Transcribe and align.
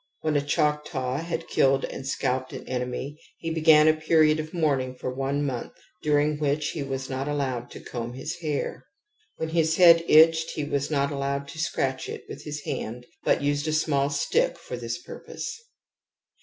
When 0.21 0.35
a 0.35 0.41
Choctaw 0.41 1.17
had 1.17 1.47
killed 1.47 1.85
and 1.85 2.07
scalped 2.07 2.53
an 2.53 2.67
enemy 2.67 3.21
he 3.37 3.51
began 3.53 3.87
a 3.87 3.93
period 3.93 4.39
of 4.39 4.51
mourning 4.51 4.95
for 4.95 5.13
one 5.13 5.45
month, 5.45 5.73
during 6.01 6.39
which 6.39 6.69
he 6.69 6.81
was 6.81 7.07
not 7.07 7.27
allowed 7.27 7.69
to 7.69 7.79
comb 7.79 8.13
his 8.13 8.37
hair. 8.37 8.87
When 9.35 9.49
his 9.49 9.75
head 9.75 10.03
itched 10.07 10.53
he 10.55 10.63
was 10.63 10.89
not 10.89 11.11
allowed 11.11 11.47
to 11.49 11.59
scratch 11.59 12.09
it 12.09 12.23
with 12.27 12.45
his 12.45 12.61
hand 12.65 13.05
but 13.23 13.43
used 13.43 13.67
a 13.67 13.73
small 13.73 14.09
stick 14.09 14.57
for 14.57 14.75
this 14.75 14.97
purpose. 14.99 15.55